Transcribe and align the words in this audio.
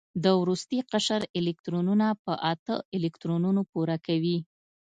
د 0.23 0.25
وروستي 0.41 0.79
قشر 0.91 1.21
الکترونونه 1.39 2.07
په 2.23 2.33
اته 2.51 2.75
الکترونونو 2.95 3.61
پوره 3.71 3.97
کوي. 4.07 4.37